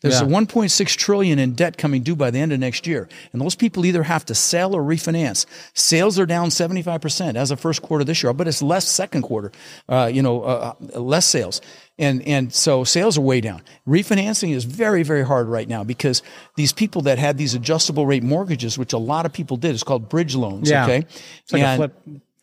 [0.00, 0.26] There's Yeah.
[0.26, 3.56] a 1.6 trillion in debt coming due by the end of next year, and those
[3.56, 5.44] people either have to sell or refinance.
[5.74, 9.22] Sales are down 75 percent as of first quarter this year, but it's less second
[9.22, 9.50] quarter.
[9.88, 11.60] Uh, you know, uh, uh, less sales,
[11.98, 13.60] and and so sales are way down.
[13.88, 16.22] Refinancing is very very hard right now because
[16.56, 19.82] these people that had these adjustable rate mortgages, which a lot of people did, it's
[19.82, 20.70] called bridge loans.
[20.70, 20.84] Yeah.
[20.84, 21.06] Okay,
[21.42, 21.94] It's like a flip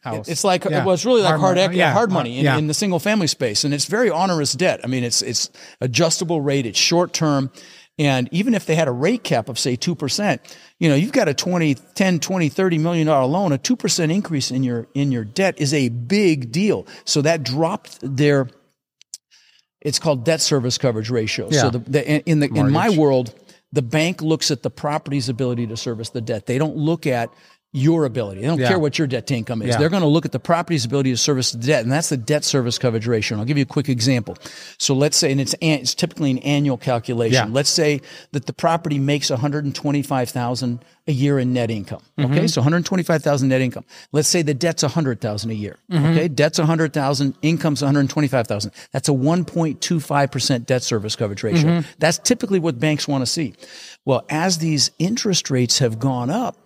[0.05, 0.29] house.
[0.29, 0.85] it's like Yeah.
[0.85, 2.57] well, it's really like Hard hard, ec- yeah, hard money in, yeah.
[2.57, 4.79] in the single family space, and it's very onerous debt.
[4.83, 5.49] I mean, it's it's
[5.81, 7.51] adjustable rate, it's short term,
[7.97, 10.41] and even if they had a rate cap of say two percent,
[10.79, 14.11] you know, you've got a 20, 10, 20, 30 million dollar loan, a two percent
[14.11, 16.85] increase in your in your debt is a big deal.
[17.05, 18.47] So that dropped their
[19.81, 21.47] it's called debt service coverage ratio.
[21.51, 21.61] Yeah.
[21.61, 23.33] So the, the in the in my world,
[23.71, 26.47] the bank looks at the property's ability to service the debt.
[26.47, 27.29] They don't look at
[27.75, 28.41] your ability.
[28.41, 28.69] They don't Yeah.
[28.69, 29.69] care what your debt to income is.
[29.69, 29.77] Yeah.
[29.77, 32.17] They're going to look at the property's ability to service the debt, and that's the
[32.17, 33.35] debt service coverage ratio.
[33.35, 34.37] And I'll give you a quick example.
[34.77, 37.49] So let's say, and it's an, it's typically an annual calculation.
[37.49, 37.53] Yeah.
[37.53, 41.53] Let's say that the property makes one hundred and twenty five thousand a year in
[41.53, 42.01] net income.
[42.17, 42.33] Mm-hmm.
[42.33, 43.83] Okay, so one hundred twenty five thousand net income.
[44.11, 45.77] Let's say the debt's a hundred thousand a year.
[45.91, 46.05] Mm-hmm.
[46.05, 48.71] Okay, debt's a hundred thousand, income's one hundred twenty five thousand.
[48.91, 51.69] That's a one point two five percent debt service coverage ratio.
[51.69, 51.89] Mm-hmm.
[51.99, 53.53] That's typically what banks want to see.
[54.05, 56.57] Well, as these interest rates have gone up,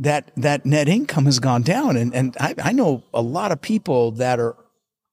[0.00, 3.60] that that net income has gone down, and and I, I know a lot of
[3.60, 4.56] people that are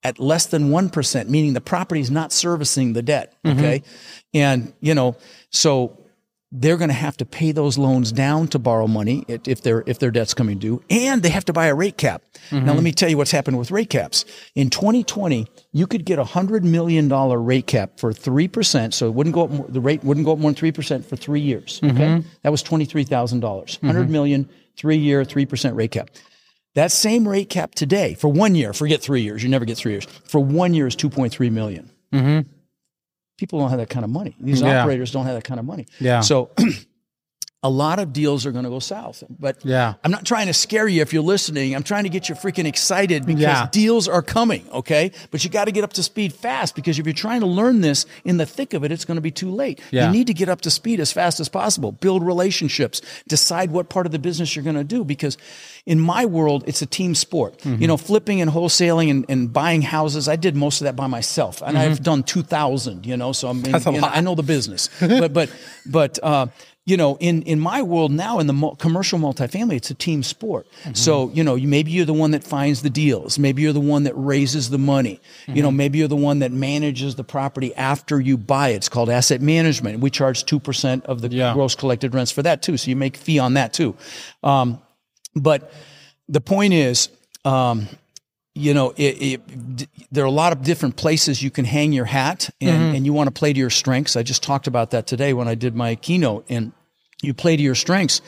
[0.04, 3.36] at less than one percent, meaning the property is not servicing the debt.
[3.46, 3.60] Mm-hmm.
[3.60, 3.84] Okay,
[4.34, 5.16] and you know
[5.52, 5.98] so
[6.52, 9.84] they're going to have to pay those loans down to borrow money if if their
[9.86, 12.24] if their debt's coming due, and they have to buy a rate cap.
[12.52, 12.70] Now, mm-hmm.
[12.70, 14.24] let me tell you what's happened with rate caps.
[14.56, 19.08] In 2020, you could get a hundred million dollar rate cap for three percent, so
[19.08, 19.50] it wouldn't go up.
[19.50, 21.82] More, the rate wouldn't go up more than three percent for three years.
[21.84, 22.28] Okay, mm-hmm.
[22.44, 23.78] that was twenty three thousand dollars.
[23.84, 26.10] Hundred million, three year, three percent rate cap.
[26.76, 29.94] That same rate cap today for one year, forget three years, you never get three
[29.94, 30.06] years.
[30.06, 31.90] For one year is 2.3 million.
[32.14, 32.48] Mm-hmm.
[33.40, 34.36] People don't have that kind of money.
[34.40, 34.82] These Yeah.
[34.82, 35.88] operators don't have that kind of money.
[36.00, 36.20] Yeah.
[36.22, 36.52] So
[37.68, 39.24] a lot of deals are going to go south.
[39.30, 39.96] But Yeah.
[40.04, 41.76] I'm not trying to scare you if you're listening.
[41.76, 43.68] I'm trying to get you freaking excited because Yeah.
[43.72, 45.12] deals are coming, okay?
[45.32, 47.82] But you got to get up to speed fast because if you're trying to learn
[47.82, 49.80] this in the thick of it, it's going to be too late.
[49.92, 50.06] Yeah.
[50.08, 51.92] You need to get up to speed as fast as possible.
[51.92, 53.02] Build relationships.
[53.28, 55.38] Decide what part of the business you're going to do because
[55.86, 57.58] in my world, it's a team sport.
[57.60, 57.82] Mm-hmm.
[57.82, 61.08] You know, flipping and wholesaling and, and buying houses, I did most of that by
[61.08, 61.62] myself.
[61.66, 63.72] And I've done 2,000, you know, so I mean, Mm-hmm.
[63.74, 64.08] That's a you know.
[64.08, 64.90] I know the business.
[65.00, 65.50] but, but,
[65.86, 66.48] but, uh,
[66.88, 70.24] you know, in, in my world now, in the mul- commercial multifamily, it's a team
[70.24, 70.66] sport.
[70.84, 70.94] Mm-hmm.
[70.94, 73.38] So, you know, you, maybe you're the one that finds the deals.
[73.38, 75.20] Maybe you're the one that raises the money.
[75.48, 75.62] You Mm-hmm.
[75.64, 78.76] know, maybe you're the one that manages the property after you buy it.
[78.78, 80.00] It's called asset management.
[80.00, 81.54] We charge 2% of the Yeah.
[81.54, 82.78] gross collected rents for that too.
[82.78, 83.94] So you make fee on that too.
[84.42, 84.80] Um,
[85.36, 85.70] but
[86.30, 87.10] the point is,
[87.44, 87.90] um,
[88.56, 91.94] you know, it, it, d- there are a lot of different places you can hang
[91.94, 94.16] your hat, and, and you want to play to your strengths.
[94.16, 96.72] I just talked about that today when I did my keynote, and
[97.22, 98.22] you play to your strengths.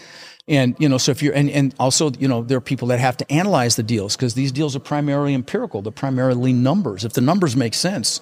[0.48, 3.00] And you know, so if you're, and, and also, you know, there are people that
[3.00, 5.84] have to analyze the deals because these deals are primarily empirical.
[5.84, 7.06] They're primarily numbers.
[7.06, 8.20] If the numbers make sense,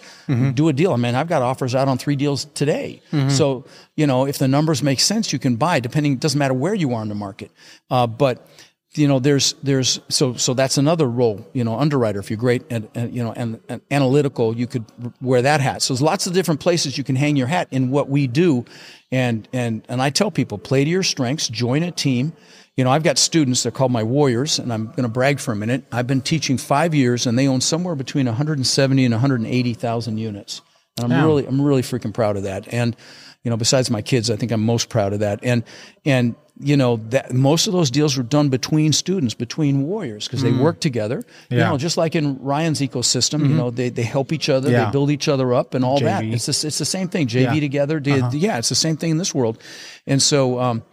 [0.54, 0.92] do a deal.
[0.92, 3.02] I mean, I've got offers out on three deals today.
[3.30, 3.64] So
[3.96, 5.80] you know, if the numbers make sense, you can buy.
[5.80, 7.50] Depending, it doesn't matter where you are in the market.
[7.90, 8.46] Uh, but
[8.94, 12.20] you know there's there's so so that's another role you know underwriter.
[12.20, 14.86] If you're great and, and you know and, and analytical you could
[15.22, 15.82] wear that hat.
[15.82, 18.66] So there's lots of different places you can hang your hat in what we do.
[19.12, 22.34] And and and I tell people play to your strengths join a team.
[22.76, 25.52] You know I've got students they're called my warriors and I'm going to brag for
[25.52, 25.84] a minute.
[25.92, 30.62] I've been teaching 5 years and they own somewhere between 170 and 180,000 units.
[30.98, 31.28] And I'm Wow.
[31.28, 32.74] really I'm really freaking proud of that.
[32.74, 32.96] And
[33.44, 35.40] you know besides my kids I think I'm most proud of that.
[35.44, 35.64] And
[36.06, 40.42] and you know that most of those deals were done between students between warriors because
[40.42, 41.28] they work together you Mm.
[41.50, 41.58] Yeah.
[41.64, 41.72] Mm-hmm.
[41.74, 44.86] know just like in Ryan's ecosystem you know they, they help each other Yeah.
[44.86, 47.42] they build each other up and all that it's the, it's the same thing JV
[47.42, 47.48] Yeah.
[47.52, 47.60] Uh-huh.
[47.60, 49.62] together did, yeah it's the same thing in this world
[50.08, 50.84] and so um,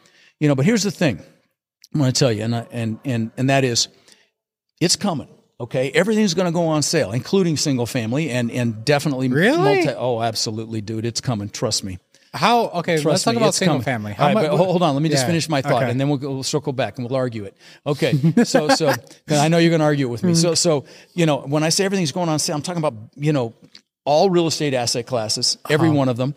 [0.40, 1.18] you know but here's the thing
[1.94, 3.88] I'm going to tell you and I, and and and that is
[4.80, 5.28] it's coming
[5.60, 9.56] okay everything's going to go on sale including single family and and definitely Really?
[9.56, 11.98] multi oh absolutely dude it's coming trust me
[12.34, 12.66] How?
[12.66, 13.84] Okay, Trust let's talk me, about single coming.
[13.84, 14.12] family.
[14.12, 14.94] How All right, mu- but hold on.
[14.94, 15.90] Let me just Yeah, finish my thought, okay.
[15.90, 17.56] and then we'll, we'll circle back and we'll argue it.
[17.86, 18.12] Okay.
[18.44, 18.92] So, so
[19.30, 20.34] I know you're going to argue it with me.
[20.34, 23.32] So, so you know, when I say everything's going on sale, I'm talking about you
[23.32, 23.54] know
[24.04, 25.96] all real estate asset classes, every Uh-huh.
[25.96, 26.34] one of them.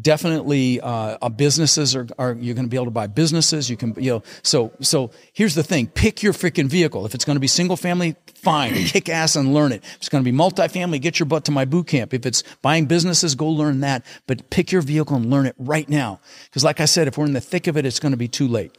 [0.00, 3.68] Definitely, uh, uh, businesses are, are you're going to be able to buy businesses.
[3.68, 7.04] You can, you know, so so here's the thing: pick your freaking vehicle.
[7.06, 9.82] If it's going to be single family, fine, kick ass and learn it.
[9.82, 12.14] If it's going to be multifamily, get your butt to my boot camp.
[12.14, 14.06] If it's buying businesses, go learn that.
[14.28, 17.26] But pick your vehicle and learn it right now, because like I said, if we're
[17.26, 18.70] in the thick of it, it's going to be too late.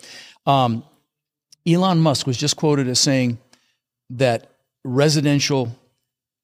[0.46, 0.86] Um,
[1.68, 3.38] Elon Musk was just quoted as saying
[4.12, 4.52] that
[4.86, 5.76] residential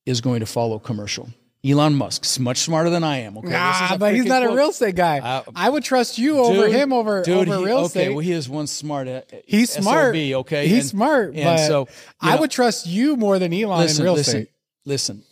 [0.06, 1.30] is going to follow commercial.
[1.68, 3.38] Elon Musk's much smarter than I am.
[3.38, 5.20] Okay, This is Ah, but he's not a real estate guy.
[5.20, 8.02] Uh, I would trust you over him over dude, over he- real estate.
[8.02, 9.08] okay, well, he is one smart.
[9.08, 10.16] uh, he's smart.
[10.16, 11.34] SOB, okay, he's and- smart.
[11.36, 11.88] And but so
[12.22, 14.52] I know, would trust you more than Elon listen, in real listen, estate.
[14.86, 15.24] listen.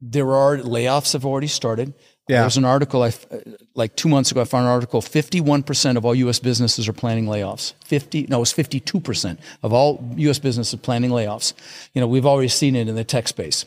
[0.00, 1.94] There are layoffs have already started.
[2.28, 2.40] Yeah.
[2.42, 3.24] There's an article I f-
[3.74, 4.40] like two months ago.
[4.40, 5.00] I found an article.
[5.00, 6.38] Fifty-one percent of all U.S.
[6.40, 7.72] businesses are planning layoffs.
[7.84, 10.38] Fifty, no, it's fifty-two percent of all U.S.
[10.40, 11.52] businesses planning layoffs.
[11.94, 13.64] You know, we've already seen it in the tech space.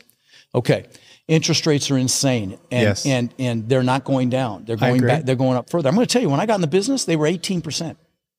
[0.54, 0.84] Okay,
[1.30, 3.06] interest rates are insane, and Yes.
[3.06, 4.64] and and they're not going down.
[4.66, 5.24] They're going back.
[5.24, 5.88] They're going up further.
[5.88, 7.96] I'm going to tell you, when I got in the business, they were eighteen percent.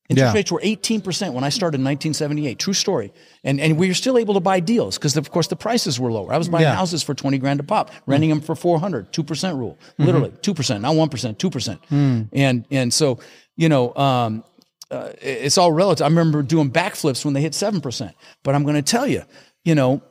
[0.09, 0.37] Interest Yeah.
[0.39, 2.59] rates were 18% when I started in 1978.
[2.59, 3.13] True story.
[3.45, 6.11] And and we were still able to buy deals because of course the prices were
[6.11, 6.33] lower.
[6.33, 6.75] I was buying Yeah.
[6.75, 9.77] houses for 20 grand a pop, renting them for 400, 2% rule.
[9.97, 11.79] Literally 2%, not 1%, 2%.
[12.33, 13.19] And and so,
[13.55, 14.43] you know, um,
[14.89, 16.03] uh, it's all relative.
[16.03, 18.11] I remember doing backflips when they hit 7%.
[18.43, 19.21] But I'm going to tell you,
[19.63, 20.01] you know,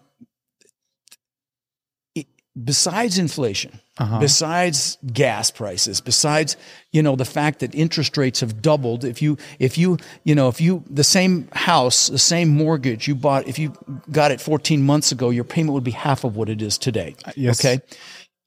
[2.64, 3.80] besides inflation,
[4.18, 6.56] besides gas prices, besides
[6.92, 10.48] you know the fact that interest rates have doubled, if you if you you know
[10.48, 13.72] if you the same house, the same mortgage you bought, if you
[14.10, 17.14] got it 14 months ago, your payment would be half of what it is today.
[17.36, 17.60] yes.
[17.64, 17.82] Okay.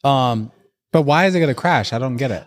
[0.04, 0.52] Um,
[0.92, 1.94] But why is it going to crash?
[1.94, 2.44] I don't get it.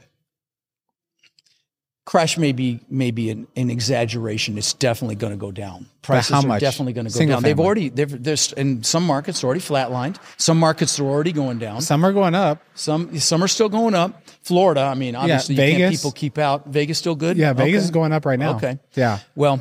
[2.07, 4.57] Crash may be maybe an, an exaggeration.
[4.57, 5.87] It's definitely going to go down.
[6.01, 6.61] Prices are much?
[6.61, 7.43] definitely going to go Single down.
[7.43, 10.17] They've already they've there's in some markets already flatlined.
[10.39, 11.83] Some markets are already going down.
[11.83, 12.63] Some are going up.
[12.75, 14.23] Some some are still going up.
[14.43, 16.01] Florida, I mean, obviously you can't Vegas.
[16.01, 16.69] people keep out.
[16.69, 17.37] Vegas still good.
[17.37, 17.85] Yeah, Vegas Okay.
[17.85, 18.57] is going up right now.
[18.57, 18.79] Okay.
[18.95, 19.19] Yeah.
[19.35, 19.61] Well,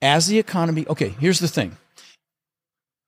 [0.00, 1.76] as the economy, okay, here's the thing.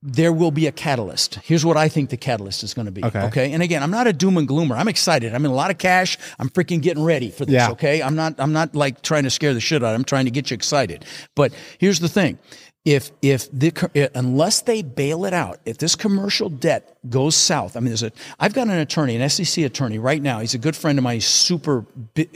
[0.03, 1.37] There will be a catalyst.
[1.37, 3.05] Here's what I think the catalyst is going to be.
[3.05, 3.23] Okay.
[3.23, 3.53] Okay.
[3.53, 4.77] And again, I'm not a doom and gloomer.
[4.77, 5.35] I'm excited.
[5.35, 6.19] I'm in a lot of cash.
[6.39, 7.55] I'm freaking getting ready for this.
[7.55, 7.71] Yeah.
[7.71, 8.03] Okay.
[8.03, 8.35] I'm not.
[8.39, 9.89] I'm not like trying to scare the shit out.
[9.89, 9.95] of.
[9.95, 11.05] I'm trying to get you excited.
[11.35, 12.39] But here's the thing.
[12.85, 17.81] If if the unless they bail it out, if this commercial debt goes south, I
[17.81, 18.13] mean, there's a.
[18.39, 20.41] I've got an attorney, an SEC attorney, right now.
[20.41, 21.15] He's a good friend of mine.
[21.17, 21.85] He's super.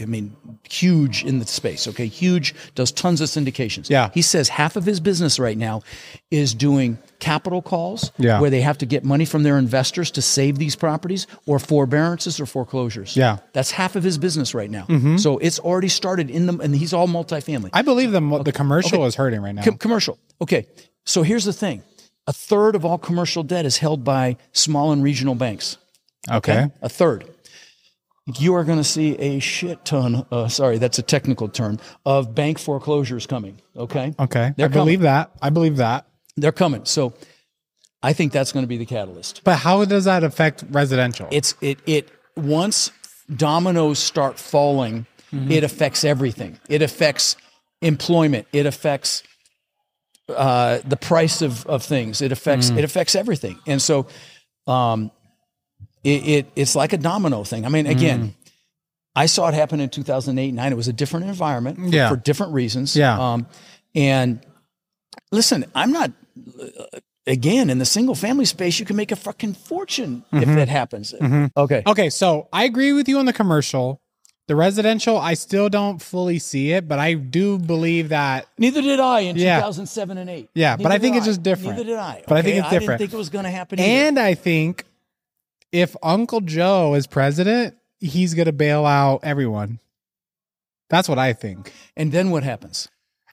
[0.00, 0.36] I mean,
[0.68, 1.88] huge in the space.
[1.88, 2.54] Okay, huge.
[2.74, 3.90] Does tons of syndications.
[3.90, 4.10] Yeah.
[4.14, 5.82] He says half of his business right now
[6.30, 8.40] is doing capital calls Yeah.
[8.40, 12.40] where they have to get money from their investors to save these properties or forbearances
[12.40, 13.16] or foreclosures.
[13.16, 13.34] Yeah.
[13.36, 13.44] Mm-hmm.
[13.52, 14.86] That's half of his business right now.
[15.16, 17.70] So it's already started in them and he's all multifamily.
[17.72, 19.62] I believe the the commercial is hurting right now.
[19.62, 20.18] Com- commercial.
[20.40, 20.66] Okay.
[21.04, 21.82] So here's the thing.
[22.30, 25.78] A third of all commercial debt is held by small and regional banks.
[26.30, 26.70] okay.
[26.80, 27.28] A third.
[28.38, 32.32] You are going to see a shit ton, uh, sorry, that's a technical term, of
[32.32, 33.60] bank foreclosures coming.
[33.76, 34.14] Okay.
[34.16, 34.54] Okay.
[34.56, 35.32] They're I believe that.
[35.42, 36.06] I believe that.
[36.36, 36.84] They're coming.
[36.84, 37.14] So
[38.00, 39.40] I think that's going to be the catalyst.
[39.42, 41.26] But how does that affect residential?
[41.32, 42.92] It's it it once
[43.34, 46.60] dominoes start falling, it affects everything.
[46.68, 47.34] It affects
[47.82, 48.46] employment.
[48.52, 49.24] It affects
[50.36, 52.20] uh, the price of, of things.
[52.22, 53.58] It affects it affects everything.
[53.66, 54.06] And so,
[54.66, 55.10] um,
[56.04, 57.64] it, it it's like a domino thing.
[57.66, 58.34] I mean, again.
[59.16, 60.72] I saw it happen in 2008 9.
[60.72, 62.08] It was a different environment Yeah.
[62.08, 62.94] for different reasons.
[62.94, 63.18] Yeah.
[63.32, 63.48] Um,
[63.92, 64.40] and
[65.32, 66.12] listen, I'm not,
[67.26, 71.12] again, in the single family space, you can make a fucking fortune if that happens.
[71.56, 71.82] Okay.
[71.84, 74.00] okay, so I agree with you on the commercial.
[74.50, 78.48] The residential, I still don't fully see it, but I do believe that.
[78.58, 79.58] Neither did I in Yeah.
[79.60, 80.50] 2007 and 8.
[80.54, 81.76] Yeah, but Neither I think did it's just different.
[81.76, 82.24] Neither did I.
[82.26, 82.58] But I think okay?
[82.58, 82.98] it's I didn't different.
[82.98, 83.88] think it was going to happen either.
[83.88, 84.86] And I think
[85.70, 89.78] if Uncle Joe is president, he's going to bail out everyone.
[90.88, 91.72] That's what I think.
[91.96, 92.88] And then what happens?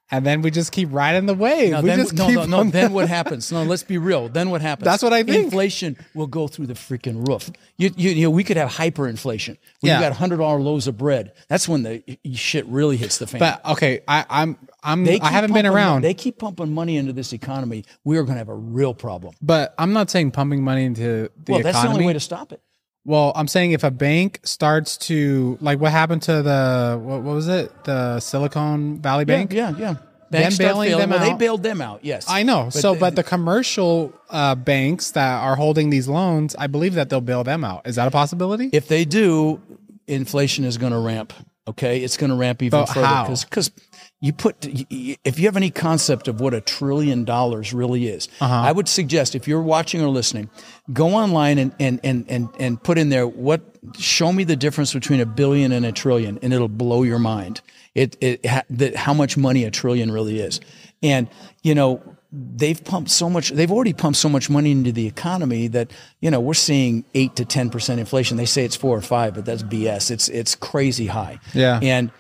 [0.09, 1.71] And then we just keep riding the wave.
[1.71, 3.51] No, we then, just no, keep no, no, then what happens?
[3.51, 4.29] No, let's be real.
[4.29, 4.85] Then what happens?
[4.85, 5.45] That's what I think.
[5.45, 7.51] Inflation will go through the freaking roof.
[7.75, 9.57] You, you, you know, we could have hyperinflation.
[9.81, 9.97] When Yeah.
[9.97, 12.01] you got hundred dollar loaves of bread, that's when the
[12.33, 13.39] shit really hits the fan.
[13.39, 16.03] But okay, I, I'm I'm They I haven't been around.
[16.03, 17.83] They keep pumping money into this economy.
[18.05, 19.35] We are going to have a real problem.
[19.41, 21.31] but I'm not saying pumping money into the economy.
[21.49, 22.61] well, that's the only way to stop it.
[23.07, 27.33] Well, I'm saying if a bank starts to like what happened to the what, what
[27.33, 27.71] was it?
[27.85, 29.53] The Silicon Valley Bank?
[29.53, 29.77] Yeah, yeah.
[29.79, 29.95] yeah.
[30.29, 31.39] Banks start bailing them well, They out.
[31.39, 32.03] bailed them out.
[32.03, 32.69] Yes, I know.
[32.69, 37.09] so, the- but the commercial uh, banks that are holding these loans, I believe that
[37.09, 37.87] they'll bail them out.
[37.87, 38.69] Is that a possibility?
[38.73, 39.61] if they do,
[40.05, 41.31] inflation is going to ramp.
[41.67, 43.23] Okay, it's going to ramp even But further how?
[43.27, 43.69] because
[44.19, 48.53] you put if you have any concept of what a trillion dollars really is, Uh-huh.
[48.53, 50.49] I would suggest if you're watching or listening,
[50.91, 53.61] go online and and and and and put in there what
[53.97, 57.61] show me the difference between a billion and a trillion, and it'll blow your mind.
[57.93, 60.59] It it that how much money a trillion really is,
[61.03, 61.27] and
[61.63, 62.01] you know.
[62.29, 63.51] They've pumped so much.
[63.51, 67.37] They've already pumped so much money into the economy that you know we're seeing eight
[67.37, 68.35] to ten percent inflation.
[68.35, 70.11] They say it's four or five, but that's BS.
[70.11, 71.39] It's it's crazy high.
[71.53, 71.79] Yeah.
[71.81, 72.11] And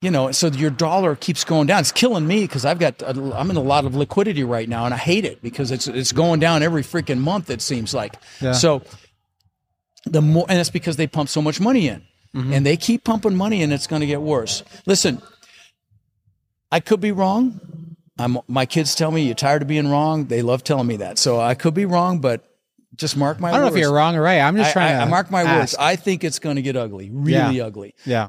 [0.00, 1.80] you know, so your dollar keeps going down.
[1.80, 4.94] It's killing me because I've got I'm in a lot of liquidity right now, and
[4.94, 7.50] I hate it because it's it's going down every freaking month.
[7.50, 8.16] It seems like.
[8.40, 8.52] Yeah.
[8.52, 8.82] So
[10.04, 12.02] the more, and that's because they pump so much money in,
[12.34, 12.52] mm-hmm.
[12.52, 13.72] and they keep pumping money in.
[13.72, 14.62] It's going to get worse.
[14.86, 15.20] Listen,
[16.70, 17.60] I could be wrong.
[18.20, 20.26] I'm, my kids tell me you're tired of being wrong.
[20.26, 21.18] They love telling me that.
[21.18, 22.44] So I could be wrong, but
[22.96, 23.76] just mark my I don't know words.
[23.76, 24.40] if you're wrong or right.
[24.40, 25.76] I'm just I, trying I- to I mark my words.
[25.78, 27.94] I think it's going to get ugly, really ugly.
[28.04, 28.26] Yeah.